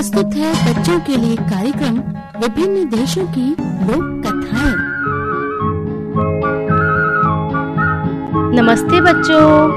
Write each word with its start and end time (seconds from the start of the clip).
प्रस्तुत 0.00 0.30
है 0.34 0.52
बच्चों 0.66 1.00
के 1.00 1.16
लिए 1.16 1.36
कार्यक्रम 1.36 1.96
विभिन्न 2.40 2.88
देशों 2.88 3.24
की 3.26 3.50
लोक 3.60 4.22
कथाएँ। 4.26 4.76
नमस्ते 8.60 9.00
बच्चों। 9.00 9.68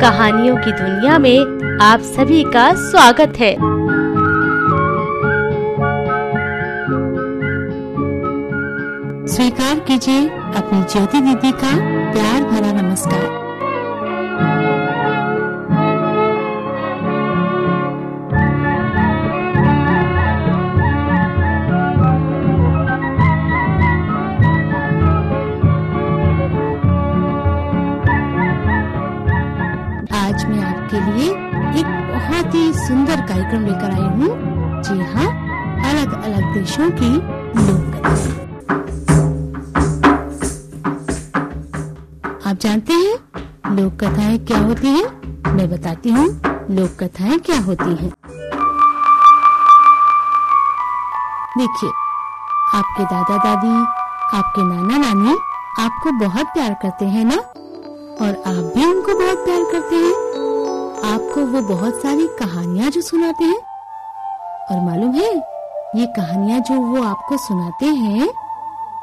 कहानियों 0.00 0.56
की 0.56 0.72
दुनिया 0.72 1.18
में 1.18 1.40
आप 1.82 2.00
सभी 2.00 2.42
का 2.42 2.74
स्वागत 2.74 3.32
है। 3.38 3.54
स्वीकार 9.26 9.78
कीजिए 9.78 10.28
अपनी 10.28 10.82
ज्योति 10.82 11.20
दीदी 11.20 11.52
का 11.52 11.76
प्यार 12.12 12.42
भरा 12.42 12.82
नमस्कार। 12.82 13.37
मैं 30.48 30.62
आपके 30.64 31.00
लिए 31.10 31.30
एक 31.80 31.86
बहुत 32.12 32.54
ही 32.54 32.72
सुंदर 32.86 33.20
कार्यक्रम 33.28 33.66
लेकर 33.66 33.90
आई 33.92 34.08
हूँ 34.18 34.82
जी 34.82 34.98
हाँ 35.12 35.26
अलग 35.90 36.22
अलग 36.22 36.52
देशों 36.54 36.90
की 37.00 37.10
लोक 37.58 37.94
कथा 37.94 38.16
आप 42.50 42.58
जानते 42.60 42.92
हैं, 42.92 43.74
लोक 43.76 43.92
कथाएँ 44.04 44.38
क्या 44.46 44.58
होती 44.58 44.88
हैं? 44.88 45.52
मैं 45.54 45.68
बताती 45.70 46.10
हूँ, 46.10 46.26
लोक 46.70 46.96
कथाएँ 47.02 47.38
क्या 47.48 47.58
होती 47.62 47.94
हैं। 47.96 48.10
देखिए, 51.58 51.90
आपके 52.78 53.04
दादा 53.04 53.36
दादी 53.44 53.74
आपके 54.38 54.62
नाना 54.62 54.98
नानी 54.98 55.36
आपको 55.84 56.10
बहुत 56.24 56.46
प्यार 56.46 56.74
करते 56.82 57.06
हैं 57.06 57.24
ना 57.24 57.36
और 58.22 58.30
आप 58.46 58.72
भी 58.74 58.84
उनको 58.84 59.14
बहुत 59.18 59.44
प्यार 59.44 59.62
करते 59.72 59.96
हैं 59.96 60.14
आपको 61.12 61.40
वो 61.40 61.60
बहुत 61.68 62.00
सारी 62.02 62.26
कहानियाँ 62.38 62.90
जो 62.90 63.00
सुनाते 63.00 63.44
हैं 63.44 63.58
और 64.70 64.80
मालूम 64.86 65.12
है, 65.14 65.28
ये 65.96 66.06
कहानियाँ 66.16 66.60
जो 66.60 66.74
वो 66.74 67.02
आपको 67.02 67.36
सुनाते 67.36 67.86
हैं, 67.86 68.28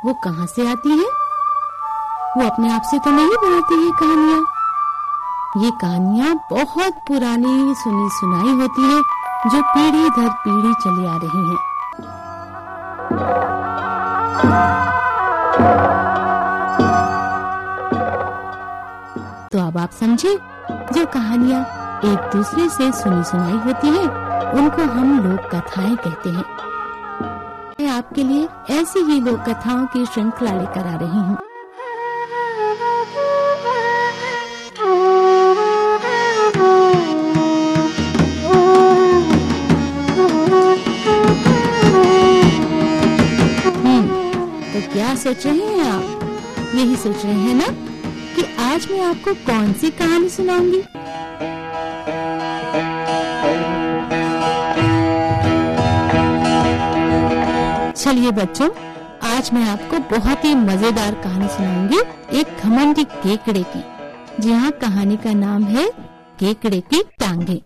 वो 0.06 0.14
कहाँ 0.24 0.46
से 0.46 0.68
आती 0.72 0.90
हैं? 0.90 1.08
वो 2.38 2.46
अपने 2.46 2.74
आप 2.74 2.82
से 2.82 3.00
तो 3.00 3.12
नहीं 3.12 3.38
बनाती 3.44 3.86
ये 3.86 3.92
कहानियाँ 4.00 4.44
ये 5.58 5.72
कहानियाँ 5.82 6.36
बहुत 6.52 6.94
पुरानी, 7.08 7.74
सुनी 7.76 8.10
सुनाई 8.10 8.54
होती 8.62 8.82
है, 8.82 9.02
जो 9.48 9.62
पीढ़ी 9.62 10.10
दर 10.10 10.30
पीढ़ी 10.44 10.74
चली 10.74 11.06
आ 11.06 11.18
रही 11.24 11.50
हैं। 11.50 11.60
अब 19.76 19.80
आप 19.82 19.92
समझे 19.92 20.30
जो 20.96 21.06
कहानियाँ 21.14 21.62
एक 22.10 22.30
दूसरे 22.36 22.68
से 22.70 22.92
सुनी 23.00 23.24
सुनाई 23.24 23.58
होती 23.66 23.88
है 23.88 24.04
उनको 24.60 24.84
हम 24.92 25.10
लोक 25.24 25.50
कथाएँ 25.56 25.96
कहते 25.96 26.30
हैं। 26.30 26.44
मैं 27.80 27.88
आपके 27.88 28.24
लिए 28.24 28.48
ऐसी 28.80 29.00
ही 29.12 29.20
लोक 29.22 29.40
कथाओं 29.50 29.86
की 29.94 30.06
श्रृंखला 30.06 30.52
लेकर 30.60 30.88
आ 30.88 30.96
रही 30.98 31.20
हूँ। 31.20 31.38
हम्म, 43.84 44.08
तो 44.74 44.92
क्या 44.94 45.16
सोच 45.16 45.46
रहे 45.46 45.58
हैं 45.58 45.90
आप? 45.92 46.72
यही 46.76 46.96
सोच 46.96 47.26
रहे 47.26 47.34
हैं 47.34 47.56
ना? 47.56 47.95
आज 48.76 48.88
मैं 48.92 49.02
आपको 49.02 49.34
कौन 49.46 49.72
सी 49.74 49.90
कहानी 49.92 50.30
सुनाऊँगी? 50.30 50.80
चलिए 57.94 58.32
बच्चों, 58.32 58.70
आज 59.30 59.50
मैं 59.54 59.64
आपको 59.70 60.00
बहुत 60.10 60.44
ही 60.46 60.54
मज़ेदार 60.56 61.14
कहानी 61.24 61.48
सुनाऊँगी 61.48 62.02
एक 62.40 62.58
घमंडी 62.64 63.04
केकड़े 63.16 63.64
की। 63.76 63.84
जी 64.42 64.52
हाँ 64.52 64.72
कहानी 64.82 65.18
का 65.18 65.34
नाम 65.36 65.64
है 65.64 65.88
केकड़े 66.40 66.82
की 66.82 67.04
टांगे। 67.20 67.62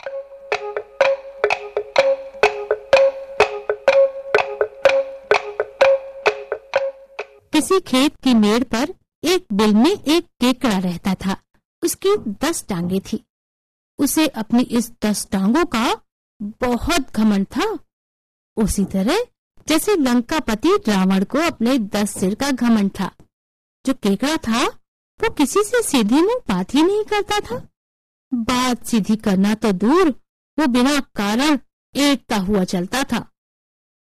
किसी 7.54 7.80
खेत 7.80 8.16
की 8.24 8.34
मेड़ 8.36 8.64
पर 8.64 8.99
एक 9.24 9.46
बिल 9.54 9.74
में 9.74 9.92
एक 9.92 10.26
केकड़ा 10.26 10.78
रहता 10.78 11.14
था। 11.14 11.38
उसकी 11.84 12.16
दस 12.18 12.66
टांगे 12.68 13.00
थी। 13.00 13.26
उसे 14.00 14.28
अपनी 14.28 14.64
इस 14.64 14.92
दस 15.06 15.28
टांगों 15.32 15.66
का 15.66 16.02
बहुत 16.42 17.12
घमंड 17.16 17.46
था। 17.46 17.80
उसी 18.58 18.86
तरह 18.86 19.18
जैसे 19.68 19.96
लंकापति 19.96 20.70
रावण 20.70 21.24
को 21.24 21.38
अपने 21.38 21.78
दस 21.78 22.20
सिर 22.20 22.36
का 22.36 22.52
घमंड 22.52 22.92
था। 23.00 23.12
जो 23.86 23.94
केकड़ा 23.94 24.38
था, 24.38 24.66
वो 25.22 25.30
किसी 25.30 25.64
से 25.64 25.84
सीधी 25.84 26.22
मुँह 26.22 26.42
बात 26.48 26.76
ही 26.76 26.84
नहीं 26.84 27.04
करता 27.04 27.40
था। 27.40 27.68
बात 28.34 28.86
सीधी 28.86 29.16
करना 29.16 29.56
तो 29.56 29.72
दूर, 29.72 30.10
वो 30.60 30.68
बिना 30.68 31.00
कारण 31.00 31.60
ऐंठता 31.96 32.38
हुआ 32.38 32.64
चलता 32.64 33.04
था। 33.04 33.32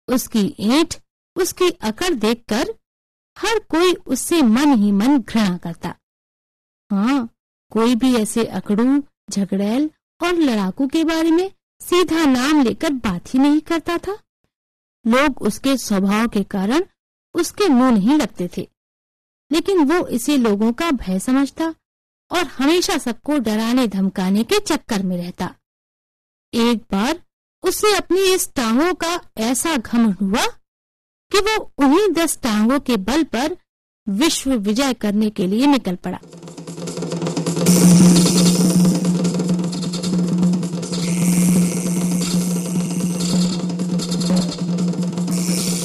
उसकी 0.09 0.57
ऐंठ 0.61 0.97
उसकी 1.37 1.71
अकड़ 1.71 2.15
देखकर 2.15 2.78
हर 3.39 3.59
कोई 3.59 3.95
उससे 3.95 4.43
मन 4.43 4.75
ही 4.75 4.93
मन 4.93 5.19
घृणा 5.19 5.57
करता। 5.57 5.95
हाँ 6.91 7.35
कोई 7.71 7.95
भी 7.95 8.15
ऐसे 8.17 8.45
अकड़ू, 8.45 9.05
झगड़ैल 9.31 9.91
और 10.23 10.35
लड़ाकू 10.35 10.87
के 10.87 11.05
बारे 11.05 11.31
में 11.31 11.51
सीधा 11.81 12.25
नाम 12.25 12.63
लेकर 12.63 12.93
बात 12.93 13.35
ही 13.35 13.39
नहीं 13.39 13.61
करता 13.61 13.99
था। 13.99 14.19
लोग 15.07 15.43
उसके 15.43 15.77
स्वभाव 15.77 16.29
के 16.29 16.45
कारण 16.45 16.85
उसके 17.35 17.69
मुँह 17.69 17.91
नहीं 17.91 18.19
लगते 18.19 18.51
थे। 18.57 18.69
लेकिन 19.53 19.85
वो 19.85 20.07
इसे 20.07 20.37
लोगों 20.37 20.73
का 20.73 20.91
भय 20.91 21.19
समझता 21.19 21.75
और 22.31 22.47
हमेशा 22.47 22.99
सबको 22.99 23.39
डराने 23.39 23.87
धमकाने 23.87 24.45
के 24.45 24.61
चक्कर 24.61 25.03
में 25.03 25.17
रहता। 25.17 25.55
एक 26.55 26.79
बार 26.79 27.21
उसे 27.63 27.97
अपनी 27.97 28.21
इस 28.21 28.55
टांगों 28.55 28.95
का 28.95 29.21
ऐसा 29.37 29.77
घमंड 29.77 30.15
हुआ 30.15 30.58
कि 31.33 31.39
वो 31.39 31.73
उन्हीं 31.79 32.09
दस 32.09 32.39
टांगों 32.43 32.79
के 32.81 32.97
बल 32.97 33.23
पर 33.25 33.57
विश्व 34.09 34.53
विजय 34.53 34.93
करने 34.95 35.31
के 35.31 35.47
लिए 35.47 35.67
निकल 35.67 35.97
पड़ा। 35.97 36.19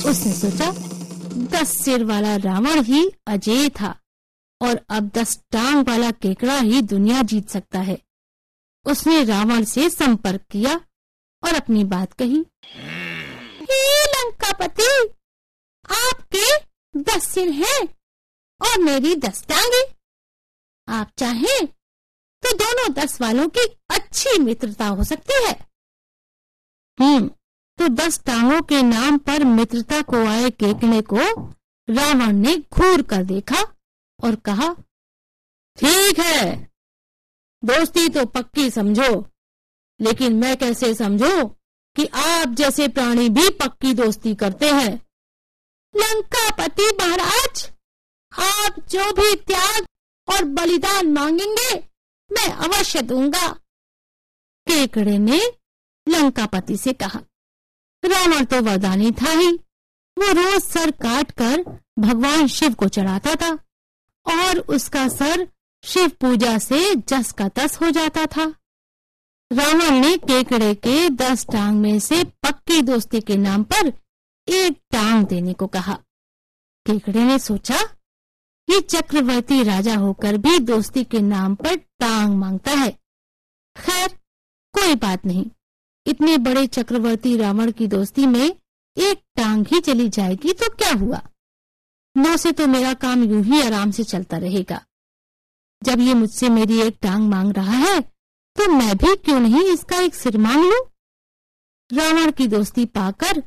उसने 0.10 0.34
सोचा 0.34 0.72
दस 1.52 1.78
सिर 1.84 2.04
वाला 2.04 2.36
रावण 2.36 2.82
ही 2.84 3.12
अजय 3.28 3.70
था 3.70 3.96
और 4.62 4.80
अब 4.90 5.10
दस 5.16 5.38
टांग 5.52 5.88
वाला 5.88 6.12
केकड़ा 6.12 6.58
ही 6.60 6.82
दुनिया 6.82 7.22
जीत 7.22 7.50
सकता 7.50 7.80
है। 7.80 7.98
उसने 8.86 9.24
रावण 9.24 9.64
से 9.64 9.90
संपर्क 9.90 10.42
किया 10.52 10.76
और 11.44 11.54
अपनी 11.54 11.84
बात 11.84 12.14
कही। 12.14 12.46
हे 13.62 14.06
लंकापति 14.06 14.90
आपके 15.86 17.00
दस 17.02 17.28
सिर 17.28 17.50
हैं 17.54 17.82
और 18.62 18.82
मेरी 18.82 19.16
दस 19.18 19.46
टांगे। 19.48 19.84
आप 20.88 21.12
चाहें 21.18 21.66
तो 22.44 22.52
दोनों 22.58 22.92
दस 22.94 23.20
वालों 23.22 23.48
की 23.50 23.66
अच्छी 23.90 24.38
मित्रता 24.40 24.88
हो 24.88 25.04
सकती 25.04 25.44
है। 25.46 25.54
हम्म 27.00 27.28
तो 27.80 27.88
दस 27.96 28.20
टांगों 28.24 28.62
के 28.62 28.82
नाम 28.82 29.18
पर 29.18 29.44
मित्रता 29.46 30.02
को 30.02 30.26
आए 30.28 30.50
केकड़े 30.54 31.02
को 31.04 31.18
रावण 31.88 32.34
ने 32.38 32.56
घूर 32.74 33.02
कर 33.02 33.24
देखा 33.24 33.62
और 34.20 34.36
कहा, 34.36 34.74
ठीक 35.78 36.20
है, 36.20 36.56
दोस्ती 37.64 38.08
तो 38.10 38.26
पक्की 38.26 38.70
समझो, 38.70 39.10
लेकिन 40.00 40.36
मैं 40.36 40.56
कैसे 40.58 40.94
समझो 40.96 41.48
कि 41.96 42.06
आप 42.06 42.54
जैसे 42.56 42.88
प्राणी 42.88 43.28
भी 43.30 43.50
पक्की 43.60 43.94
दोस्ती 43.94 44.36
करते 44.36 44.72
हैं? 44.72 45.02
लंकापति 45.94 46.90
महाराज, 47.00 47.70
आप 48.32 48.80
जो 48.90 49.12
भी 49.12 49.36
त्याग 49.38 49.86
और 50.28 50.44
बलिदान 50.54 51.12
मांगेंगे, 51.14 51.76
मैं 52.30 52.48
अवश्य 52.58 53.02
दूँगा। 53.02 53.48
केकड़े 54.68 55.18
ने 55.18 55.40
लंकापति 56.08 56.78
से 56.78 56.94
कहा, 56.94 57.20
रावण 58.04 58.46
तो 58.46 58.62
वरदानी 58.62 59.12
था 59.12 59.32
ही। 59.32 59.52
वो 60.18 60.32
रोज 60.34 60.62
सर 60.64 60.92
काट 61.02 61.32
कर 61.32 61.62
भगवान 62.00 62.48
शिव 62.48 62.74
को 62.74 62.88
चढ़ाता 62.88 63.36
था 63.36 63.52
और 64.26 64.60
उसका 64.70 65.08
सर 65.10 65.48
शिव 65.84 66.10
पूजा 66.22 66.58
से 66.60 66.94
जस 66.96 67.32
का 67.32 67.48
तस 67.50 67.78
हो 67.82 67.90
जाता 67.92 68.26
था। 68.28 68.44
रावण 69.52 70.00
ने 70.00 70.16
केकड़े 70.20 70.74
के 70.78 71.10
दस 71.12 71.46
टांग 71.46 71.80
में 71.80 72.00
से 72.00 72.24
पक्की 72.44 72.82
दोस्ती 72.82 73.22
के 73.22 73.38
नाम 73.38 73.64
पर 73.64 73.92
एक 74.48 74.82
टांग 74.92 75.26
देने 75.28 75.54
को 75.54 75.68
कहा। 75.68 75.94
केकड़े 76.86 77.24
ने 77.24 77.38
सोचा, 77.40 77.78
ये 78.68 78.80
चक्रवर्ती 78.82 79.64
राजा 79.64 79.96
होकर 79.96 80.38
भी 80.38 80.58
दोस्ती 80.60 81.04
के 81.04 81.20
नाम 81.20 81.56
पर 81.56 81.76
टांग 81.76 82.36
माँगता 82.36 82.72
है। 82.72 82.92
खैर, 83.76 84.08
कोई 84.74 84.96
बात 84.96 85.26
नहीं। 85.26 85.46
इतने 86.06 86.38
बड़े 86.38 86.66
चक्रवर्ती 86.68 87.36
रावण 87.38 87.72
की 87.72 87.88
दोस्ती 87.88 88.26
में 88.26 88.56
एक 88.98 89.22
टांग 89.36 89.66
ही 89.68 89.80
चली 89.80 90.10
जाएगी 90.10 90.54
तो 90.54 90.70
क्या 90.70 90.94
हुआ? 90.94 91.22
नौ 92.16 92.36
से 92.38 92.52
तो 92.52 92.68
मेरा 92.68 92.94
काम 92.94 93.24
यूँ 93.24 93.44
ही 93.44 93.62
आराम 93.62 93.92
से 93.92 94.04
चलता 94.04 94.38
रहेगा। 94.38 94.82
जब 95.82 96.00
ये 96.00 96.14
मुझसे 96.14 96.50
मेरी 96.50 96.80
एक 96.82 96.98
टांग 97.02 97.30
मांग 97.30 97.54
रहा 97.54 97.78
है 97.78 98.02
तो 98.56 98.72
मैं 98.72 98.96
भी 98.98 99.16
क्यों 99.16 99.40
नहीं 99.40 99.64
इसका 99.64 100.00
एक 100.00 100.16
सिर 100.16 100.38
मांग 100.38 100.64
लू? 100.64 100.80
रावण 101.92 102.32
की 102.32 102.48
दोस्ती 102.48 102.86
पाकर 102.86 103.44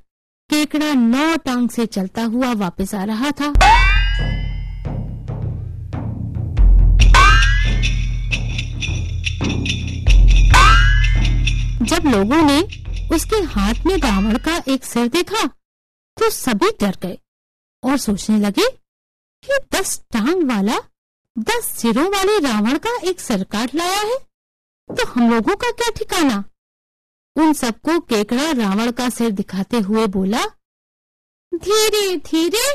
केकड़ा 0.50 0.92
नौ 0.94 1.36
टांग 1.36 1.68
से 1.70 1.84
चलता 1.86 2.22
हुआ 2.24 2.52
वापस 2.54 2.94
आ 2.94 3.02
रहा 3.04 3.30
था। 3.30 3.52
जब 11.82 12.06
लोगों 12.06 12.42
ने 12.42 12.60
उसके 13.14 13.40
हाथ 13.48 13.86
में 13.86 13.96
रावण 13.96 14.38
का 14.38 14.56
एक 14.68 14.84
सिर 14.84 15.08
देखा 15.08 15.46
तो 16.16 16.30
सभी 16.30 16.70
डर 16.80 16.96
गए 17.02 17.18
और 17.82 17.96
सोचने 17.98 18.38
लगे 18.38 18.68
कि 18.68 19.58
दस 19.72 19.98
टांग 20.12 20.50
वाला, 20.50 20.78
दस 21.36 21.72
सिरों 21.78 22.08
वाले 22.12 22.38
रावण 22.38 22.78
का 22.78 22.98
एक 23.08 23.20
सिर 23.20 23.44
काट 23.44 23.74
लाया 23.74 24.00
है 24.02 24.18
तो 24.88 25.06
हम 25.06 25.30
लोगों 25.30 25.56
का 25.56 25.70
क्या 25.70 25.90
ठिकाना? 25.96 26.44
उन 27.36 27.52
सबको 27.52 27.98
केकड़ा 28.02 28.50
रावण 28.54 28.90
का 28.90 29.08
सिर 29.10 29.30
दिखाते 29.30 29.78
हुए 29.78 30.06
बोला, 30.08 30.44
धीरे 31.52 32.16
धीरे, 32.26 32.68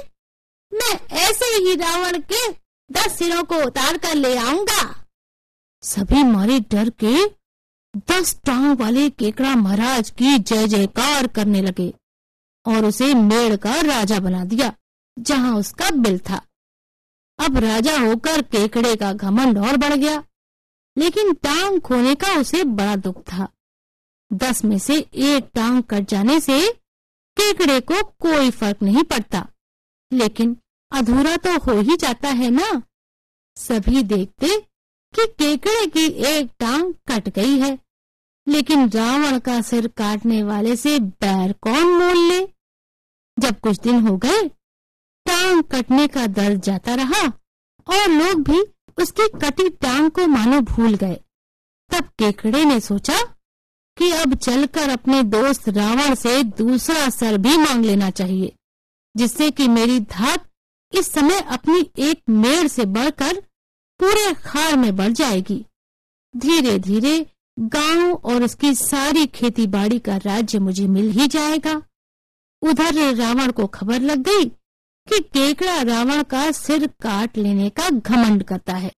मैं 0.72 0.94
ऐसे 1.20 1.46
ही 1.56 1.76
रावण 1.76 2.20
के 2.32 2.48
दस 2.90 3.18
सिरों 3.18 3.44
को 3.44 3.56
उतार 3.66 3.98
कर 3.98 4.16
ले 4.16 4.36
आऊँगा। 4.38 4.84
सभी 5.84 6.24
मारे 6.24 6.60
डर 6.72 6.90
के 7.04 7.16
दस 8.10 8.36
टांग 8.46 8.78
वाले 8.80 9.10
केकड़ा 9.10 9.56
महाराज 9.56 10.10
की 10.10 10.38
जय 10.40 10.68
जयकार 10.68 11.28
करने 11.28 11.62
लगे 11.62 11.94
और 12.66 12.86
उसे 12.86 13.14
मेड़ 13.14 13.56
का 13.56 13.80
राजा 13.82 14.20
बना 14.20 14.44
दिया, 14.46 14.72
जहाँ 15.18 15.56
उसका 15.56 15.90
बिल 15.92 16.20
था। 16.20 16.42
अब 17.40 17.58
राजा 17.58 17.98
होकर 18.00 18.42
केकड़े 18.42 18.96
का 18.96 19.12
घमंड 19.14 19.58
और 19.58 19.78
बढ़ 19.78 19.94
गया, 19.94 20.24
लेकिन 20.98 21.34
टांग 21.34 21.80
खोने 21.82 22.14
का 22.16 22.40
उसे 22.40 22.64
बड़ा 22.64 22.96
दुख 22.98 23.22
था। 23.24 23.48
दस 24.34 24.64
में 24.66 24.78
से 24.80 24.98
एक 24.98 25.50
टांग 25.54 25.84
कट 25.84 26.08
जाने 26.10 26.40
से 26.40 26.62
केकड़े 27.38 27.80
को 27.82 28.02
कोई 28.20 28.50
फ़र्क 28.52 28.82
नहीं 28.84 29.04
पड़ता। 29.04 29.48
लेकिन 30.12 30.58
अधूरा 30.92 31.36
तो 31.38 31.58
हो 31.58 31.80
ही 31.82 31.96
जाता 31.96 32.30
है 32.30 32.50
ना? 32.50 32.82
सभी 33.58 34.04
देखते 34.04 34.60
कि 35.14 35.26
केकड़े 35.40 35.86
की 35.88 36.06
एक 36.28 36.52
टांग 36.60 36.94
कट 37.08 37.30
गई 37.30 37.58
है, 37.60 37.78
लेकिन 38.48 38.90
रावण 38.90 39.40
का 39.40 39.62
सिर 39.62 39.88
काटने 39.88 40.42
वाले 40.44 40.76
से 40.76 41.00
बैर 41.00 41.54
कौन 41.54 41.88
मोल 41.94 42.18
ले? 42.28 42.40
जब 43.38 43.60
कुछ 43.60 43.80
दिन 43.80 44.08
हो 44.08 44.18
गए, 44.18 44.48
टांग 45.26 45.64
कटने 45.64 46.08
का 46.08 46.26
दर्द 46.30 46.62
जाता 46.62 46.96
रहा 46.96 47.22
और 47.88 48.10
लोग 48.10 48.44
भी 48.44 48.62
उसकी 48.98 49.28
कटी 49.40 49.70
टांग 49.70 50.10
को 50.12 50.28
मानो 50.28 50.60
भूल 50.62 50.96
गए। 50.96 51.20
तब 51.92 52.10
केकड़े 52.20 52.64
ने 52.66 52.80
सोचा 52.80 53.20
कि 54.02 54.12
अब 54.12 54.34
चलकर 54.36 54.90
अपने 54.90 55.22
दोस्त 55.24 55.68
रावण 55.70 56.16
से 56.16 56.44
दूसरा 56.44 57.10
सर 57.10 57.38
भी 57.38 57.58
मांग 57.58 57.84
लेना 57.86 58.10
चाहिए, 58.10 58.52
जिससे 59.16 59.50
कि 59.52 59.68
मेरी 59.68 60.00
धात 60.00 60.48
इस 60.94 61.12
समय 61.12 61.40
अपनी 61.40 61.80
एक 62.00 62.22
मेड़ 62.30 62.68
से 62.68 62.86
बढ़कर 62.86 63.42
पूरे 64.00 64.34
खार 64.34 64.76
में 64.78 64.96
बढ़ 64.96 65.12
जाएगी। 65.12 65.66
धीरे 66.34 66.78
धीरे 66.80 67.14
गाँव 67.60 68.14
और 68.14 68.44
उसकी 68.44 68.74
सारी 68.76 69.26
खेती 69.28 69.68
बाड़ी 69.68 70.00
का 70.00 70.18
राज्य 70.18 70.60
मुझे 70.60 70.88
मिल 70.88 71.12
ही 71.12 71.28
जाएगा। 71.28 71.82
उधर 72.62 73.16
रावण 73.16 73.52
को 73.52 73.68
खबर 73.68 74.02
लग 74.02 74.24
गई 74.24 74.46
कि 75.08 75.20
केकड़ा 75.34 75.82
रावण 75.84 76.24
का 76.24 76.52
सिर 76.52 76.88
काट 77.02 77.38
लेने 77.38 77.70
का 77.70 77.90
घमंड 77.90 78.44
करता 78.44 78.74
है। 78.74 78.92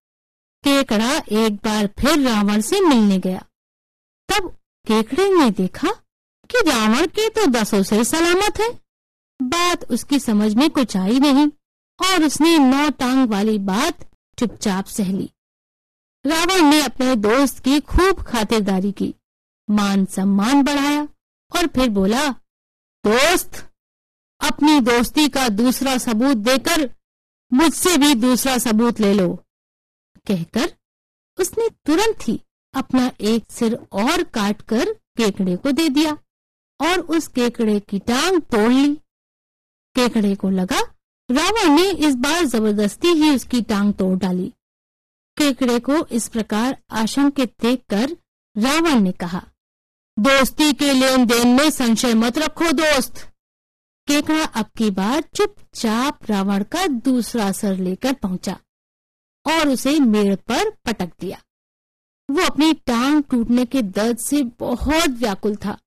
केकड़ा 0.63 1.15
एक 1.17 1.55
बार 1.55 1.87
फिर 1.99 2.19
रावण 2.19 2.61
से 2.61 2.81
मिलने 2.81 3.19
गया। 3.19 3.45
तब 4.29 4.55
केकड़े 4.87 5.29
ने 5.29 5.49
देखा 5.51 5.91
कि 6.49 6.61
रावण 6.61 7.05
के 7.07 7.27
तो 7.29 7.45
दसों 7.45 7.81
से 7.83 8.03
सलामत 8.03 8.59
है। 8.59 8.69
बात 9.39 9.83
उसकी 9.91 10.19
समझ 10.19 10.53
में 10.53 10.69
कुछ 10.69 10.95
आई 10.97 11.19
नहीं 11.19 11.47
और 11.99 12.23
उसने 12.23 12.57
नौ 12.57 12.89
टांग 12.89 13.29
वाली 13.29 13.57
बात 13.59 14.05
चुपचाप 14.37 14.85
सह 14.85 15.11
ली। 15.11 15.29
रावण 16.25 16.61
ने 16.61 16.81
अपने 16.81 17.15
दोस्त 17.15 17.59
की 17.59 17.79
खूब 17.79 18.21
खातिरदारी 18.23 18.91
की, 18.91 19.13
मान 19.69 20.05
सम्मान 20.05 20.63
बढ़ाया 20.63 21.01
और 21.51 21.67
फिर 21.67 21.89
बोला, 21.89 22.29
दोस्त, 23.03 23.65
अपनी 24.41 24.79
दोस्ती 24.81 25.27
का 25.29 25.47
दूसरा 25.49 25.97
सबूत 25.97 26.37
देकर 26.43 26.89
मुझसे 27.51 27.97
भी 27.97 28.13
दूसरा 28.15 28.57
सबूत 28.57 28.99
ले 28.99 29.13
लो। 29.13 29.33
कहकर 30.27 30.73
उसने 31.37 31.69
तुरंत 31.85 32.27
ही 32.27 32.41
अपना 32.73 33.11
एक 33.21 33.51
सिर 33.51 33.75
और 33.93 34.23
काटकर 34.33 34.93
केकड़े 35.17 35.55
को 35.55 35.71
दे 35.71 35.87
दिया 35.89 36.17
और 36.79 36.99
उस 37.15 37.27
केकड़े 37.27 37.79
की 37.79 37.99
टांग 37.99 38.41
तोड़ 38.41 38.71
ली। 38.71 38.93
केकड़े 39.95 40.35
को 40.35 40.49
लगा, 40.49 40.79
रावण 41.29 41.75
ने 41.75 41.89
इस 42.07 42.15
बार 42.15 42.43
ज़बरदस्ती 42.45 43.07
ही 43.13 43.35
उसकी 43.35 43.61
टांग 43.61 43.93
तोड़ 43.93 44.17
डाली। 44.19 44.51
केकड़े 45.37 45.79
को 45.79 46.05
इस 46.07 46.27
प्रकार 46.27 46.77
आशंकित 46.91 47.53
देख 47.61 47.83
कर 47.89 48.15
रावण 48.55 48.99
ने 48.99 49.11
कहा, 49.11 49.43
दोस्ती 50.17 50.73
के 50.73 50.91
लेन 50.93 51.25
देन 51.25 51.47
में 51.47 51.69
संशय 51.69 52.13
मत 52.13 52.37
रखो, 52.37 52.71
दोस्त। 52.71 53.27
केकड़ा 54.07 54.43
अब 54.45 54.65
की 54.77 54.89
बार 54.91 55.21
चुपचाप 55.35 56.29
रावण 56.29 56.63
का 56.63 56.85
दूसरा 56.87 57.51
सर 57.51 57.77
लेकर 57.77 58.13
पहुँचा 58.13 58.57
और 59.45 59.69
उसे 59.69 59.99
मेड़ 59.99 60.35
पर 60.35 60.69
पटक 60.85 61.11
दिया। 61.19 61.41
वो 62.33 62.41
अपनी 62.41 62.73
टांग 62.85 63.23
टूटने 63.23 63.65
के 63.65 63.81
दर्द 63.81 64.17
से 64.19 64.41
बहुत 64.59 65.09
व्याकुल 65.19 65.55
था। 65.55 65.77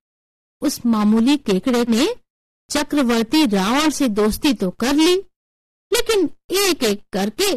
उस 0.61 0.85
मामूली 0.85 1.35
केकड़े 1.39 1.83
ने 1.89 2.07
चक्रवर्ती 2.69 3.45
रावण 3.45 3.89
से 3.89 4.07
दोस्ती 4.09 4.53
तो 4.53 4.69
कर 4.79 4.93
ली, 4.93 5.15
लेकिन 5.91 6.29
एक 6.57 6.83
एक 6.83 7.01
करके 7.13 7.51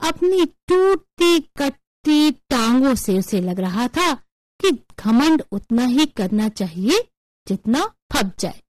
अपनी 0.00 0.44
टूटती 0.68 1.40
कटती 1.58 2.30
टांगों 2.50 2.94
से 2.94 3.18
उसे 3.18 3.40
लग 3.40 3.60
रहा 3.60 3.86
था 3.88 4.12
कि 4.60 4.70
घमंड 4.98 5.42
उतना 5.52 5.84
ही 5.86 6.06
करना 6.06 6.48
चाहिए 6.50 7.00
जितना 7.46 7.84
फप 8.12 8.32
जाए। 8.38 8.60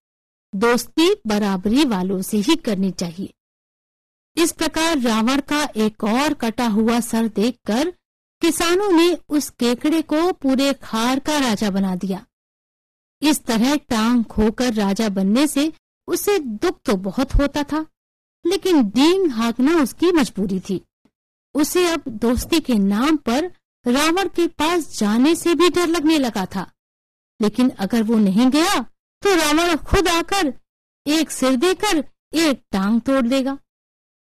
दोस्ती 0.54 1.14
बराबरी 1.28 1.84
वालों 1.86 2.22
से 2.22 2.38
ही 2.38 2.56
करनी 2.56 2.92
चाहिए। 2.92 3.34
इस 4.38 4.52
प्रकार 4.52 5.00
रावण 5.00 5.42
का 5.42 5.64
एक 5.76 6.04
और 6.04 6.34
कटा 6.34 6.68
हुआ 6.68 7.00
सर 7.00 7.28
देखकर 7.28 7.94
किसानों 8.42 8.90
ने 8.92 9.18
उस 9.30 9.50
केकड़े 9.50 10.02
को 10.02 10.32
पूरे 10.34 10.72
खार 10.74 11.20
का 11.20 11.38
राजा 11.40 11.70
बना 11.70 11.96
दिया। 11.96 12.26
इस 13.22 13.44
तरह 13.44 13.76
टांग 13.90 14.24
खोकर 14.26 14.74
राजा 14.74 15.10
बनने 15.10 15.46
से 15.48 15.72
उसे 16.08 16.38
दुख 16.40 16.80
तो 16.86 16.96
बहुत 16.98 17.34
होता 17.36 17.64
था, 17.64 17.86
लेकिन 18.46 18.84
डींग 18.90 19.30
हाँकना 19.32 19.76
उसकी 19.82 20.12
मजबूरी 20.12 20.60
थी। 20.60 20.82
उसे 21.56 21.86
अब 21.88 22.04
दोस्ती 22.20 22.60
के 22.60 22.76
नाम 22.76 23.18
पर 23.20 23.52
रावण 23.86 24.28
के 24.28 24.48
पास 24.54 24.98
जाने 25.00 25.36
से 25.36 25.54
भी 25.56 25.70
डर 25.70 25.88
लगने 25.88 26.18
लगा 26.18 26.46
था। 26.46 26.66
लेकिन 27.40 27.70
अगर 27.80 28.04
वो 28.04 28.18
नहीं 28.18 28.50
गया 28.50 28.80
तो 29.24 29.36
रावण 29.36 29.76
खुद 29.84 30.08
आकर 30.08 30.54
एक 31.06 31.32
सिर 31.32 31.56
देकर 31.58 32.04
एक 32.34 32.62
टांग 32.72 33.00
तोड़ 33.02 33.26
देगा। 33.28 33.58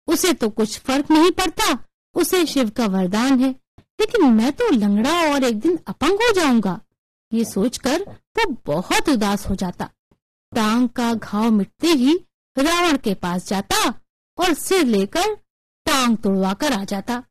उसे 0.09 0.33
तो 0.33 0.49
कुछ 0.51 0.79
फ़र्क 0.79 1.11
नहीं 1.11 1.31
पड़ता, 1.31 1.79
उसे 2.17 2.45
शिव 2.47 2.71
का 2.71 2.87
वरदान 2.89 3.41
है। 3.41 3.55
लेकिन 3.99 4.25
मैं 4.33 4.53
तो 4.53 4.71
लंगड़ा 4.71 5.13
और 5.33 5.45
एक 5.45 5.59
दिन 5.61 5.79
अपंग 5.89 6.21
हो 6.23 6.33
जाऊँगा। 6.33 6.81
ये 7.33 7.45
सोचकर 7.45 8.03
वो 8.39 8.45
बहुत 8.67 9.09
उदास 9.09 9.47
हो 9.49 9.55
जाता। 9.55 9.89
टांग 10.53 10.89
का 10.89 11.13
घाव 11.15 11.51
मिटते 11.51 11.89
ही 11.89 12.15
रावण 12.57 12.97
के 12.97 13.15
पास 13.15 13.49
जाता 13.49 13.89
और 14.39 14.53
सिर 14.55 14.85
लेकर 14.85 15.35
टांग 15.87 16.17
तोड़वा 16.17 16.53
कर 16.53 16.73
आ 16.73 16.85
जाता। 16.85 17.23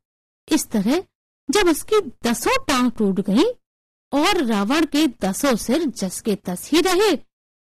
इस 0.48 0.68
तरह 0.70 1.02
जब 1.48 1.68
उसकी 1.68 2.00
दसों 2.24 2.56
टांग 2.64 2.90
टूट 2.98 3.20
गई 3.20 3.44
और 4.12 4.44
रावण 4.44 4.84
के 4.86 5.06
दसों 5.22 5.54
सिर 5.56 5.84
जस 5.98 6.20
के 6.20 6.34
तस 6.44 6.68
ही 6.72 6.80
रहे 6.80 7.14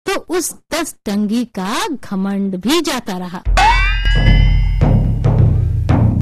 तो 0.07 0.15
उस 0.37 0.53
दस 0.73 0.95
टंगी 1.05 1.45
का 1.59 1.87
घमंड 1.89 2.57
भी 2.57 2.81
जाता 2.81 3.17
रहा। 3.19 3.43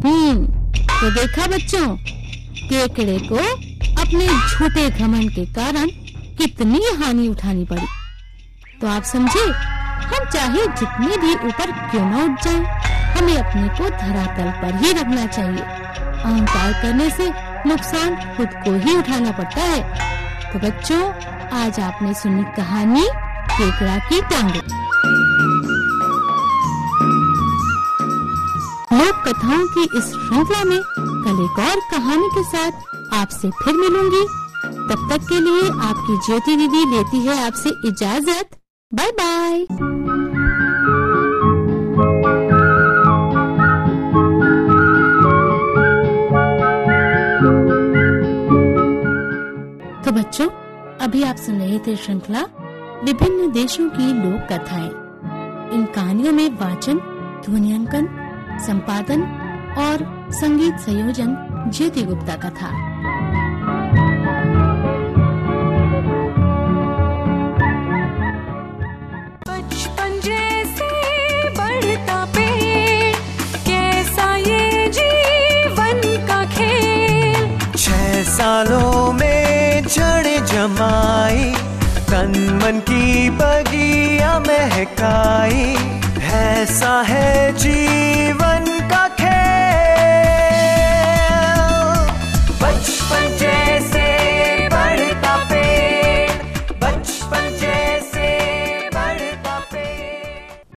हम्म 0.04 0.46
तो 0.76 1.10
देखा 1.10 1.46
बच्चों 1.46 1.86
केकड़े 2.72 3.18
को 3.18 3.36
अपने 4.02 4.26
झूठे 4.26 4.88
घमंड 4.90 5.30
के 5.30 5.44
कारण 5.46 5.88
कितनी 6.38 6.80
हानि 7.00 7.26
उठानी 7.28 7.64
पड़ी। 7.64 7.86
तो 8.80 8.86
आप 8.88 9.02
समझे 9.02 9.42
हम 10.04 10.24
चाहे 10.30 10.66
जितने 10.80 11.16
भी 11.16 11.34
ऊपर 11.48 11.72
क्यों 11.90 12.04
न 12.06 12.22
उठ 12.22 12.44
जाएँ, 12.44 12.64
हमें 13.16 13.36
अपने 13.36 13.68
को 13.68 13.90
धरातल 13.90 14.50
पर 14.62 14.74
ही 14.76 14.92
रखना 14.92 15.26
चाहिए। 15.26 15.60
अहंकार 15.60 16.72
करने 16.72 17.10
से 17.10 17.28
नुकसान 17.66 18.16
खुद 18.36 18.48
को 18.64 18.74
ही 18.78 18.96
उठाना 18.96 19.30
पड़ता 19.30 19.60
है। 19.60 20.52
तो 20.52 20.58
बच्चों 20.58 21.02
आज 21.58 21.80
आपने 21.80 22.14
सुनी 22.14 22.44
कहानी 22.56 23.06
केकड़ा 23.52 23.98
की 24.08 24.20
टांगे। 24.22 24.60
लोक 28.96 29.24
कथाओं 29.28 29.66
की 29.66 29.88
इस 29.98 30.04
श्रृंखला 30.04 30.64
में 30.64 30.80
कल 31.24 31.44
एक 31.44 31.58
और 31.58 31.80
कहानी 31.90 32.28
के 32.28 32.42
साथ 32.42 32.72
आपसे 33.14 33.50
फिर 33.50 33.74
मिलूँगी। 33.74 34.22
तब 34.88 35.08
तक 35.10 35.18
के 35.28 35.40
लिए 35.40 35.70
आपकी 35.70 36.16
ज्योति 36.26 36.56
दीदी 36.56 36.96
लेती 36.96 37.18
है 37.18 37.46
आपसे 37.46 37.70
इजाज़त। 37.70 38.50
Bye 38.94 39.10
bye. 39.10 39.60
तो 50.04 50.12
बच्चों, 50.12 50.48
अभी 51.00 51.22
आप 51.22 51.36
सुन 51.36 51.54
रहे 51.54 51.78
थे 51.78 51.96
श्रृंखला, 51.96 52.40
विभिन्न 53.04 53.52
देशों 53.52 53.88
की 53.88 54.12
लोक 54.12 54.52
कथाएँ। 54.52 54.90
इन 55.72 55.88
कहानियों 55.94 56.32
में 56.32 56.50
वाचन 56.50 56.98
ध्वनियांकन 57.44 58.08
संपादन 58.66 59.41
और 59.78 60.28
संगीत 60.32 60.78
संयोजन 60.78 61.36
ज्योति 61.74 62.02
गुप्ता 62.02 62.36
का 62.36 62.50
था। 62.50 62.70
बचपन 69.48 70.20
जैसे 70.24 70.90
बढ़ता 71.58 72.24
पेड़ 72.24 73.16
कैसा 73.68 74.36
ये 74.36 74.88
जीवन 74.98 76.00
का 76.28 76.44
खेल? 76.54 77.58
छह 77.76 78.22
सालों 78.22 79.12
में 79.12 79.84
जड़ 79.86 80.44
जमाई 80.52 81.52
तन 82.10 82.60
मन 82.62 82.80
की 82.90 83.30
बगिया 83.30 84.38
महकाई 84.38 85.74
ऐसा 86.32 87.00
है 87.02 87.52
का 87.52 88.11